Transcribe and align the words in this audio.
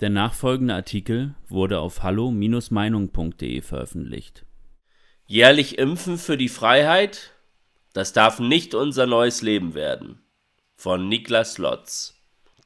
Der 0.00 0.10
nachfolgende 0.10 0.74
Artikel 0.74 1.34
wurde 1.48 1.78
auf 1.78 2.02
hallo-meinung.de 2.02 3.62
veröffentlicht. 3.62 4.44
Jährlich 5.26 5.78
impfen 5.78 6.18
für 6.18 6.36
die 6.36 6.50
Freiheit? 6.50 7.32
Das 7.94 8.12
darf 8.12 8.38
nicht 8.38 8.74
unser 8.74 9.06
neues 9.06 9.40
Leben 9.40 9.74
werden. 9.74 10.20
Von 10.74 11.08
Niklas 11.08 11.56
Lotz. 11.56 12.14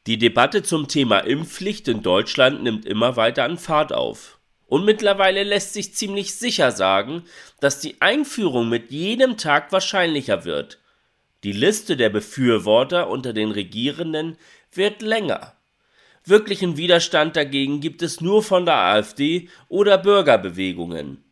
Die 0.08 0.18
Debatte 0.18 0.64
zum 0.64 0.88
Thema 0.88 1.20
Impfpflicht 1.20 1.86
in 1.86 2.02
Deutschland 2.02 2.64
nimmt 2.64 2.84
immer 2.84 3.16
weiter 3.16 3.44
an 3.44 3.58
Fahrt 3.58 3.92
auf. 3.92 4.40
Und 4.66 4.84
mittlerweile 4.84 5.44
lässt 5.44 5.72
sich 5.72 5.94
ziemlich 5.94 6.34
sicher 6.34 6.72
sagen, 6.72 7.22
dass 7.60 7.80
die 7.80 8.00
Einführung 8.00 8.68
mit 8.68 8.90
jedem 8.90 9.36
Tag 9.36 9.70
wahrscheinlicher 9.70 10.44
wird. 10.44 10.80
Die 11.44 11.52
Liste 11.52 11.96
der 11.96 12.08
Befürworter 12.08 13.08
unter 13.08 13.32
den 13.32 13.52
Regierenden 13.52 14.36
wird 14.72 15.00
länger. 15.00 15.54
Wirklichen 16.24 16.76
Widerstand 16.76 17.36
dagegen 17.36 17.80
gibt 17.80 18.02
es 18.02 18.20
nur 18.20 18.42
von 18.42 18.66
der 18.66 18.76
AfD 18.76 19.48
oder 19.68 19.98
Bürgerbewegungen. 19.98 21.24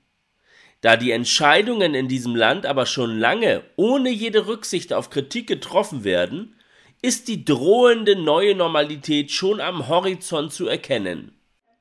Da 0.80 0.96
die 0.96 1.10
Entscheidungen 1.10 1.94
in 1.94 2.08
diesem 2.08 2.36
Land 2.36 2.64
aber 2.64 2.86
schon 2.86 3.18
lange 3.18 3.64
ohne 3.76 4.10
jede 4.10 4.46
Rücksicht 4.46 4.92
auf 4.92 5.10
Kritik 5.10 5.46
getroffen 5.48 6.04
werden, 6.04 6.54
ist 7.02 7.28
die 7.28 7.44
drohende 7.44 8.16
neue 8.16 8.54
Normalität 8.54 9.30
schon 9.30 9.60
am 9.60 9.88
Horizont 9.88 10.52
zu 10.52 10.66
erkennen. 10.66 11.32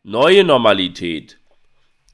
Neue 0.04 0.44
Normalität. 0.44 1.40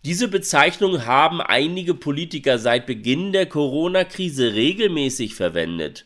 Diese 0.06 0.28
Bezeichnung 0.28 1.06
haben 1.06 1.40
einige 1.40 1.94
Politiker 1.94 2.60
seit 2.60 2.86
Beginn 2.86 3.32
der 3.32 3.46
Corona-Krise 3.46 4.54
regelmäßig 4.54 5.36
verwendet. 5.36 6.06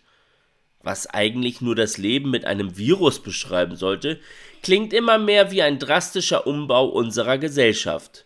Was 0.87 1.05
eigentlich 1.05 1.59
nur 1.59 1.75
das 1.75 1.97
Leben 1.97 2.31
mit 2.31 2.45
einem 2.45 2.77
Virus 2.77 3.21
beschreiben 3.21 3.75
sollte, 3.75 4.21
klingt 4.63 4.93
immer 4.93 5.17
mehr 5.17 5.51
wie 5.51 5.61
ein 5.61 5.79
drastischer 5.79 6.47
Umbau 6.47 6.85
unserer 6.85 7.37
Gesellschaft. 7.37 8.23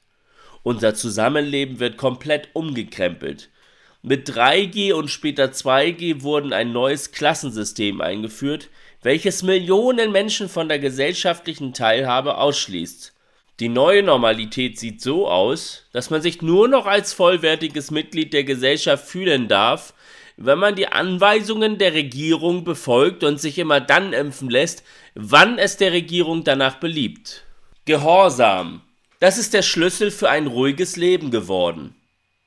Unser 0.61 0.93
Zusammenleben 0.93 1.79
wird 1.79 1.97
komplett 1.97 2.49
umgekrempelt. 2.53 3.49
Mit 4.03 4.29
3G 4.29 4.93
und 4.93 5.09
später 5.09 5.45
2G 5.45 6.21
wurden 6.21 6.53
ein 6.53 6.71
neues 6.71 7.11
Klassensystem 7.11 7.99
eingeführt, 7.99 8.69
welches 9.01 9.41
Millionen 9.41 10.11
Menschen 10.11 10.47
von 10.47 10.69
der 10.69 10.77
gesellschaftlichen 10.77 11.73
Teilhabe 11.73 12.37
ausschließt. 12.37 13.15
Die 13.59 13.69
neue 13.69 14.03
Normalität 14.03 14.77
sieht 14.77 15.01
so 15.01 15.27
aus, 15.27 15.87
dass 15.93 16.11
man 16.11 16.21
sich 16.21 16.43
nur 16.43 16.67
noch 16.67 16.85
als 16.85 17.11
vollwertiges 17.11 17.89
Mitglied 17.89 18.33
der 18.33 18.43
Gesellschaft 18.43 19.07
fühlen 19.07 19.47
darf, 19.47 19.95
wenn 20.45 20.59
man 20.59 20.75
die 20.75 20.87
Anweisungen 20.87 21.77
der 21.77 21.93
Regierung 21.93 22.63
befolgt 22.63 23.23
und 23.23 23.39
sich 23.39 23.57
immer 23.57 23.79
dann 23.79 24.13
impfen 24.13 24.49
lässt, 24.49 24.83
wann 25.13 25.57
es 25.57 25.77
der 25.77 25.91
Regierung 25.91 26.43
danach 26.43 26.75
beliebt. 26.75 27.43
Gehorsam. 27.85 28.81
Das 29.19 29.37
ist 29.37 29.53
der 29.53 29.61
Schlüssel 29.61 30.11
für 30.11 30.29
ein 30.29 30.47
ruhiges 30.47 30.95
Leben 30.95 31.31
geworden. 31.31 31.95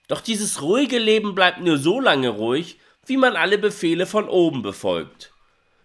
Doch 0.09 0.21
dieses 0.21 0.61
ruhige 0.61 0.99
Leben 0.99 1.35
bleibt 1.35 1.61
nur 1.61 1.79
so 1.79 2.01
lange 2.01 2.29
ruhig, 2.29 2.79
wie 3.07 3.17
man 3.17 3.37
alle 3.37 3.59
Befehle 3.59 4.07
von 4.07 4.29
oben 4.29 4.63
befolgt. 4.63 5.33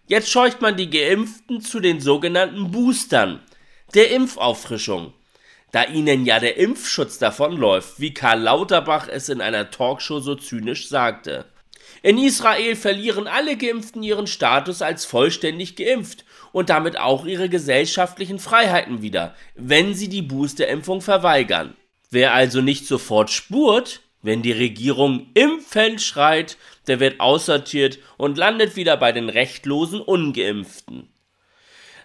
Jetzt 0.06 0.30
scheucht 0.30 0.60
man 0.60 0.76
die 0.76 0.90
Geimpften 0.90 1.60
zu 1.60 1.80
den 1.80 2.00
sogenannten 2.00 2.72
Boostern, 2.72 3.40
der 3.94 4.10
Impfauffrischung, 4.10 5.12
da 5.70 5.84
ihnen 5.84 6.26
ja 6.26 6.40
der 6.40 6.56
Impfschutz 6.56 7.18
davonläuft, 7.18 8.00
wie 8.00 8.12
Karl 8.12 8.40
Lauterbach 8.40 9.08
es 9.08 9.28
in 9.28 9.40
einer 9.40 9.70
Talkshow 9.70 10.20
so 10.20 10.34
zynisch 10.34 10.88
sagte. 10.88 11.44
In 12.02 12.18
Israel 12.18 12.76
verlieren 12.76 13.26
alle 13.26 13.56
Geimpften 13.56 14.02
ihren 14.02 14.26
Status 14.26 14.82
als 14.82 15.04
vollständig 15.04 15.76
geimpft 15.76 16.24
und 16.52 16.70
damit 16.70 16.98
auch 16.98 17.26
ihre 17.26 17.48
gesellschaftlichen 17.48 18.38
Freiheiten 18.38 19.02
wieder, 19.02 19.34
wenn 19.54 19.94
sie 19.94 20.08
die 20.08 20.22
Boosterimpfung 20.22 21.00
verweigern. 21.00 21.76
Wer 22.10 22.34
also 22.34 22.60
nicht 22.60 22.86
sofort 22.86 23.30
spurt, 23.30 24.00
wenn 24.22 24.42
die 24.42 24.52
Regierung 24.52 25.28
impfen 25.34 25.98
schreit, 25.98 26.56
der 26.86 27.00
wird 27.00 27.20
aussortiert 27.20 27.98
und 28.16 28.38
landet 28.38 28.76
wieder 28.76 28.96
bei 28.96 29.12
den 29.12 29.28
rechtlosen 29.28 30.00
Ungeimpften. 30.00 31.09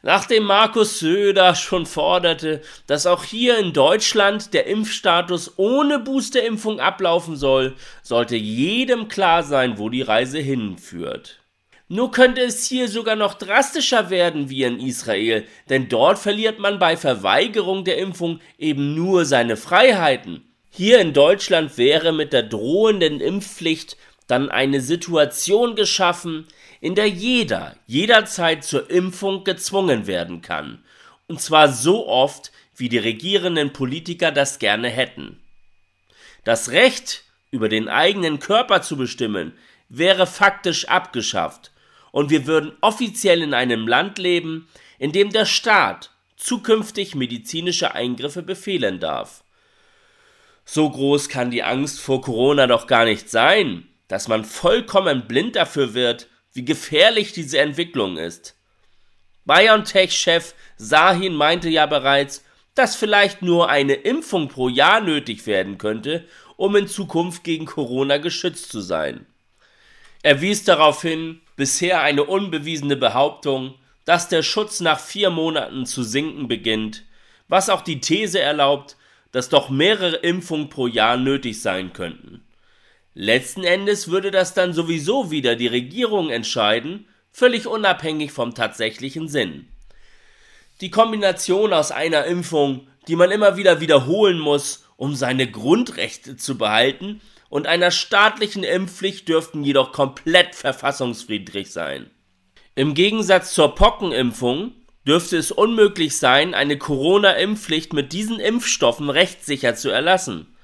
Nachdem 0.05 0.43
Markus 0.43 0.99
Söder 0.99 1.55
schon 1.55 1.87
forderte, 1.87 2.61
dass 2.85 3.07
auch 3.07 3.23
hier 3.23 3.57
in 3.57 3.73
Deutschland 3.73 4.53
der 4.53 4.67
Impfstatus 4.67 5.53
ohne 5.57 5.97
Boosterimpfung 5.97 6.79
ablaufen 6.79 7.35
soll, 7.35 7.73
sollte 8.03 8.35
jedem 8.35 9.07
klar 9.07 9.41
sein, 9.41 9.79
wo 9.79 9.89
die 9.89 10.03
Reise 10.03 10.37
hinführt. 10.37 11.39
Nur 11.87 12.11
könnte 12.11 12.41
es 12.41 12.67
hier 12.67 12.87
sogar 12.87 13.15
noch 13.15 13.33
drastischer 13.33 14.11
werden 14.11 14.47
wie 14.47 14.61
in 14.61 14.79
Israel, 14.79 15.43
denn 15.71 15.89
dort 15.89 16.19
verliert 16.19 16.59
man 16.59 16.77
bei 16.77 16.97
Verweigerung 16.97 17.83
der 17.83 17.97
Impfung 17.97 18.41
eben 18.59 18.93
nur 18.93 19.25
seine 19.25 19.57
Freiheiten. 19.57 20.43
Hier 20.69 20.99
in 20.99 21.13
Deutschland 21.13 21.79
wäre 21.79 22.11
mit 22.11 22.31
der 22.31 22.43
drohenden 22.43 23.21
Impfpflicht 23.21 23.97
dann 24.27 24.49
eine 24.49 24.81
Situation 24.81 25.75
geschaffen, 25.75 26.47
in 26.85 26.93
der 26.93 27.09
jeder 27.09 27.75
jederzeit 27.87 28.63
zur 28.63 28.91
Impfung 28.91 29.43
gezwungen 29.43 30.05
werden 30.05 30.43
kann, 30.43 30.83
und 31.25 31.41
zwar 31.41 31.67
so 31.67 32.07
oft, 32.07 32.51
wie 32.75 32.89
die 32.89 32.99
regierenden 32.99 33.73
Politiker 33.73 34.31
das 34.31 34.59
gerne 34.59 34.89
hätten. 34.89 35.41
Das 36.43 36.69
Recht, 36.69 37.23
über 37.49 37.69
den 37.69 37.89
eigenen 37.89 38.37
Körper 38.37 38.83
zu 38.83 38.97
bestimmen, 38.97 39.53
wäre 39.89 40.27
faktisch 40.27 40.87
abgeschafft, 40.87 41.71
und 42.11 42.29
wir 42.29 42.45
würden 42.45 42.73
offiziell 42.81 43.41
in 43.41 43.55
einem 43.55 43.87
Land 43.87 44.19
leben, 44.19 44.67
in 44.99 45.11
dem 45.11 45.31
der 45.31 45.45
Staat 45.45 46.11
zukünftig 46.37 47.15
medizinische 47.15 47.95
Eingriffe 47.95 48.43
befehlen 48.43 48.99
darf. 48.99 49.43
So 50.65 50.87
groß 50.87 51.29
kann 51.29 51.49
die 51.49 51.63
Angst 51.63 51.99
vor 51.99 52.21
Corona 52.21 52.67
doch 52.67 52.85
gar 52.85 53.05
nicht 53.05 53.31
sein, 53.31 53.87
dass 54.07 54.27
man 54.27 54.45
vollkommen 54.45 55.25
blind 55.25 55.55
dafür 55.55 55.95
wird, 55.95 56.27
wie 56.55 56.65
gefährlich 56.65 57.33
diese 57.33 57.59
Entwicklung 57.59 58.17
ist. 58.17 58.55
BioNTech-Chef 59.43 60.55
Sahin 60.77 61.35
meinte 61.35 61.69
ja 61.69 61.85
bereits, 61.85 62.43
dass 62.73 62.95
vielleicht 62.95 63.41
nur 63.41 63.69
eine 63.69 63.93
Impfung 63.93 64.47
pro 64.47 64.69
Jahr 64.69 65.01
nötig 65.01 65.45
werden 65.47 65.77
könnte, 65.77 66.25
um 66.55 66.75
in 66.75 66.87
Zukunft 66.87 67.43
gegen 67.43 67.65
Corona 67.65 68.17
geschützt 68.17 68.71
zu 68.71 68.79
sein. 68.81 69.25
Er 70.23 70.41
wies 70.41 70.63
darauf 70.63 71.01
hin, 71.01 71.41
bisher 71.57 72.01
eine 72.01 72.23
unbewiesene 72.23 72.95
Behauptung, 72.95 73.75
dass 74.05 74.29
der 74.29 74.41
Schutz 74.41 74.79
nach 74.79 74.99
vier 74.99 75.29
Monaten 75.29 75.85
zu 75.85 76.03
sinken 76.03 76.47
beginnt, 76.47 77.03
was 77.47 77.69
auch 77.69 77.81
die 77.81 77.99
These 77.99 78.39
erlaubt, 78.39 78.95
dass 79.31 79.49
doch 79.49 79.69
mehrere 79.69 80.15
Impfungen 80.15 80.69
pro 80.69 80.87
Jahr 80.87 81.17
nötig 81.17 81.61
sein 81.61 81.91
könnten. 81.91 82.44
Letzten 83.17 83.63
Endes 83.63 84.09
würde 84.09 84.29
das 84.29 84.53
dann 84.53 84.73
sowieso 84.73 85.31
wieder 85.31 85.55
die 85.55 85.67
Regierung 85.67 86.29
entscheiden, 86.29 87.07
völlig 87.31 87.65
unabhängig 87.65 88.33
vom 88.33 88.53
tatsächlichen 88.53 89.29
Sinn. 89.29 89.69
Die 90.81 90.89
Kombination 90.89 91.71
aus 91.71 91.91
einer 91.93 92.25
Impfung, 92.25 92.89
die 93.07 93.15
man 93.15 93.31
immer 93.31 93.55
wieder 93.55 93.79
wiederholen 93.79 94.37
muss, 94.37 94.83
um 94.97 95.15
seine 95.15 95.49
Grundrechte 95.49 96.35
zu 96.35 96.57
behalten, 96.57 97.21
und 97.47 97.67
einer 97.67 97.91
staatlichen 97.91 98.65
Impfpflicht 98.65 99.29
dürften 99.29 99.63
jedoch 99.63 99.93
komplett 99.93 100.53
verfassungsfriedrig 100.53 101.71
sein. 101.71 102.09
Im 102.75 102.95
Gegensatz 102.95 103.53
zur 103.53 103.75
Pockenimpfung 103.75 104.73
dürfte 105.07 105.37
es 105.37 105.51
unmöglich 105.53 106.17
sein, 106.17 106.53
eine 106.53 106.77
Corona-Impfpflicht 106.77 107.93
mit 107.93 108.11
diesen 108.11 108.41
Impfstoffen 108.41 109.09
rechtssicher 109.09 109.75
zu 109.75 109.89
erlassen. 109.89 110.54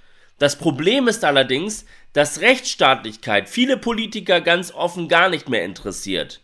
Das 0.41 0.55
Problem 0.55 1.07
ist 1.07 1.23
allerdings, 1.23 1.85
dass 2.13 2.41
Rechtsstaatlichkeit 2.41 3.47
viele 3.47 3.77
Politiker 3.77 4.41
ganz 4.41 4.71
offen 4.73 5.07
gar 5.07 5.29
nicht 5.29 5.49
mehr 5.49 5.63
interessiert. 5.63 6.41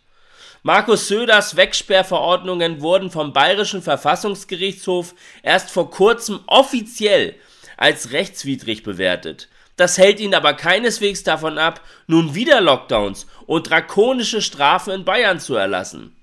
Markus 0.62 1.08
Söders 1.08 1.56
Wegsperrverordnungen 1.56 2.80
wurden 2.80 3.10
vom 3.10 3.32
Bayerischen 3.32 3.82
Verfassungsgerichtshof 3.82 5.16
erst 5.42 5.72
vor 5.72 5.90
kurzem 5.90 6.38
offiziell 6.46 7.34
als 7.76 8.12
rechtswidrig 8.12 8.84
bewertet. 8.84 9.48
Das 9.74 9.98
hält 9.98 10.20
ihn 10.20 10.32
aber 10.36 10.54
keineswegs 10.54 11.24
davon 11.24 11.58
ab, 11.58 11.80
nun 12.06 12.36
wieder 12.36 12.60
Lockdowns 12.60 13.26
und 13.46 13.68
drakonische 13.68 14.42
Strafen 14.42 14.92
in 14.92 15.04
Bayern 15.04 15.40
zu 15.40 15.56
erlassen. 15.56 16.14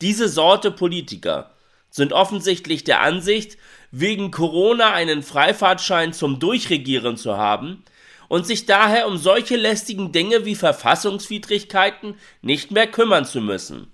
Diese 0.00 0.28
Sorte 0.28 0.72
Politiker 0.72 1.52
sind 1.90 2.12
offensichtlich 2.12 2.84
der 2.84 3.00
Ansicht, 3.00 3.58
wegen 3.90 4.30
Corona 4.30 4.92
einen 4.92 5.22
Freifahrtschein 5.22 6.12
zum 6.12 6.38
Durchregieren 6.38 7.16
zu 7.16 7.36
haben 7.36 7.84
und 8.28 8.46
sich 8.46 8.64
daher 8.64 9.08
um 9.08 9.18
solche 9.18 9.56
lästigen 9.56 10.12
Dinge 10.12 10.44
wie 10.44 10.54
Verfassungswidrigkeiten 10.54 12.14
nicht 12.42 12.70
mehr 12.70 12.86
kümmern 12.86 13.24
zu 13.24 13.40
müssen. 13.40 13.90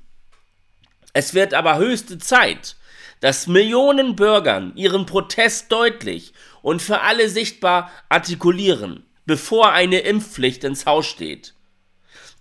Es 1.14 1.32
wird 1.32 1.54
aber 1.54 1.78
höchste 1.78 2.18
Zeit, 2.18 2.76
dass 3.20 3.46
Millionen 3.46 4.14
Bürgern 4.14 4.72
ihren 4.76 5.06
Protest 5.06 5.72
deutlich 5.72 6.34
und 6.60 6.82
für 6.82 7.00
alle 7.00 7.30
sichtbar 7.30 7.90
artikulieren, 8.10 9.06
bevor 9.24 9.72
eine 9.72 10.00
Impfpflicht 10.00 10.64
ins 10.64 10.84
Haus 10.84 11.06
steht. 11.06 11.54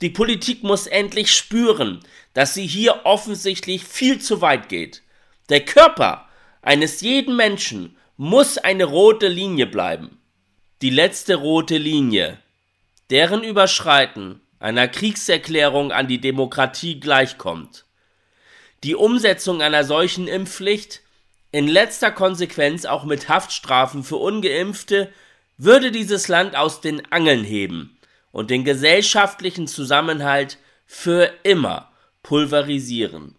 Die 0.01 0.10
Politik 0.10 0.63
muss 0.63 0.88
endlich 0.88 1.34
spüren, 1.34 2.01
dass 2.34 2.54
sie 2.54 2.68
hier 2.68 3.06
offensichtlich 3.06 3.86
viel 3.86 4.19
zu 4.19 4.42
weit 4.42 4.68
geht. 4.68 5.01
Der 5.50 5.63
Körper 5.63 6.27
eines 6.63 7.01
jeden 7.01 7.36
Menschen 7.36 7.95
muss 8.18 8.57
eine 8.57 8.86
rote 8.86 9.27
Linie 9.27 9.68
bleiben. 9.68 10.19
Die 10.81 10.89
letzte 10.89 11.36
rote 11.36 11.77
Linie, 11.77 12.39
deren 13.12 13.44
Überschreiten 13.44 14.42
einer 14.59 14.88
Kriegserklärung 14.88 15.92
an 15.92 16.07
die 16.07 16.19
Demokratie 16.19 17.00
gleichkommt. 17.00 17.86
Die 18.83 18.95
Umsetzung 18.95 19.62
einer 19.62 19.83
solchen 19.83 20.27
Impfpflicht, 20.27 21.01
in 21.51 21.68
letzter 21.68 22.12
Konsequenz 22.12 22.86
auch 22.86 23.03
mit 23.03 23.30
Haftstrafen 23.30 24.03
für 24.03 24.18
ungeimpfte, 24.18 25.12
würde 25.57 25.91
dieses 25.91 26.27
Land 26.27 26.56
aus 26.56 26.81
den 26.81 27.12
Angeln 27.12 27.44
heben 27.44 27.98
und 28.31 28.50
den 28.50 28.63
gesellschaftlichen 28.65 29.68
Zusammenhalt 29.68 30.57
für 30.88 31.31
immer 31.44 31.91
pulverisieren. 32.24 33.36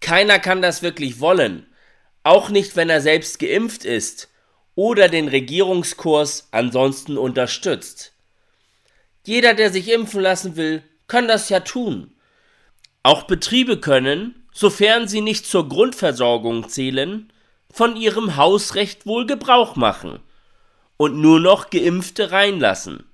Keiner 0.00 0.38
kann 0.38 0.62
das 0.62 0.82
wirklich 0.82 1.20
wollen, 1.20 1.66
auch 2.22 2.48
nicht, 2.48 2.76
wenn 2.76 2.90
er 2.90 3.00
selbst 3.00 3.38
geimpft 3.38 3.84
ist 3.84 4.28
oder 4.74 5.08
den 5.08 5.28
Regierungskurs 5.28 6.48
ansonsten 6.50 7.18
unterstützt. 7.18 8.12
Jeder, 9.26 9.54
der 9.54 9.70
sich 9.70 9.90
impfen 9.90 10.20
lassen 10.20 10.56
will, 10.56 10.82
kann 11.06 11.28
das 11.28 11.48
ja 11.48 11.60
tun. 11.60 12.12
Auch 13.02 13.24
Betriebe 13.24 13.78
können, 13.78 14.46
sofern 14.52 15.08
sie 15.08 15.20
nicht 15.20 15.46
zur 15.46 15.68
Grundversorgung 15.68 16.68
zählen, 16.68 17.32
von 17.70 17.96
ihrem 17.96 18.36
Hausrecht 18.36 19.06
wohl 19.06 19.26
Gebrauch 19.26 19.76
machen 19.76 20.20
und 20.96 21.16
nur 21.20 21.40
noch 21.40 21.70
Geimpfte 21.70 22.30
reinlassen. 22.30 23.04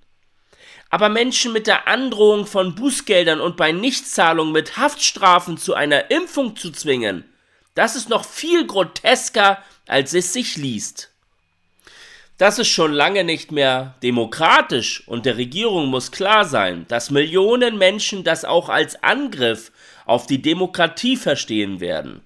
Aber 0.91 1.09
Menschen 1.09 1.53
mit 1.53 1.67
der 1.67 1.89
Androhung 1.89 2.47
von 2.47 2.75
Bußgeldern 2.75 3.41
und 3.41 3.57
bei 3.57 3.73
Nichtzahlung 3.73 4.53
mit 4.53 4.77
Haftstrafen 4.77 5.59
zu 5.59 5.75
einer 5.75 6.11
Impfung 6.11 6.57
zu 6.57 6.71
zwingen, 6.71 7.25
das 7.75 7.97
ist 7.97 8.09
noch 8.09 8.25
viel 8.25 8.67
grotesker, 8.67 9.63
als 9.87 10.15
es 10.15 10.33
sich 10.33 10.57
liest. 10.57 11.11
Das 12.39 12.59
ist 12.59 12.69
schon 12.69 12.93
lange 12.93 13.25
nicht 13.25 13.51
mehr 13.51 13.95
demokratisch 14.03 15.03
und 15.07 15.25
der 15.25 15.39
Regierung 15.39 15.87
muss 15.87 16.13
klar 16.13 16.45
sein, 16.45 16.85
dass 16.89 17.11
Millionen 17.11 17.79
Menschen 17.79 18.25
das 18.25 18.45
auch 18.45 18.69
als 18.69 19.03
Angriff 19.03 19.73
auf 20.05 20.27
die 20.27 20.43
Demokratie 20.43 21.17
verstehen 21.17 21.81
werden. 21.81 22.21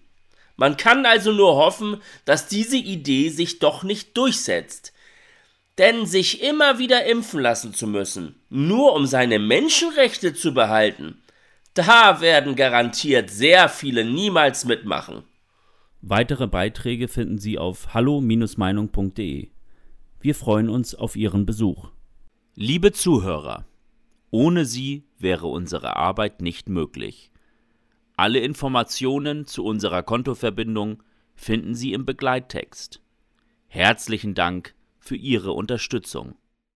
Man 0.57 0.77
kann 0.77 1.07
also 1.07 1.33
nur 1.33 1.55
hoffen, 1.57 2.03
dass 2.25 2.49
diese 2.49 2.77
Idee 2.77 3.29
sich 3.29 3.61
doch 3.61 3.83
nicht 3.83 4.17
durchsetzt. 4.17 4.93
Denn 5.79 6.07
sich 6.07 6.43
immer 6.43 6.79
wieder 6.79 7.07
impfen 7.07 7.41
lassen 7.41 7.73
zu 7.73 7.87
müssen, 7.87 8.35
nur 8.51 8.95
um 8.95 9.07
seine 9.07 9.39
Menschenrechte 9.39 10.35
zu 10.35 10.53
behalten, 10.53 11.23
da 11.75 12.21
werden 12.21 12.57
garantiert 12.57 13.31
sehr 13.31 13.69
viele 13.69 14.05
niemals 14.05 14.65
mitmachen. 14.65 15.23
Weitere 16.03 16.47
Beiträge 16.47 17.09
finden 17.09 17.39
Sie 17.39 17.59
auf 17.59 17.95
hallo-meinung.de. 17.95 19.49
Wir 20.21 20.35
freuen 20.35 20.69
uns 20.69 20.95
auf 20.95 21.15
Ihren 21.17 21.47
Besuch. 21.47 21.91
Liebe 22.55 22.93
Zuhörer, 22.93 23.65
ohne 24.31 24.65
Sie 24.65 25.05
wäre 25.19 25.47
unsere 25.47 25.97
Arbeit 25.97 26.43
nicht 26.43 26.69
möglich. 26.69 27.31
Alle 28.17 28.41
Informationen 28.41 29.47
zu 29.47 29.65
unserer 29.65 30.03
Kontoverbindung 30.03 31.03
finden 31.35 31.75
Sie 31.75 31.93
im 31.93 32.05
Begleittext. 32.05 33.01
Herzlichen 33.69 34.35
Dank 34.35 34.75
für 35.11 35.17
Ihre 35.17 35.51
Unterstützung. 35.51 36.37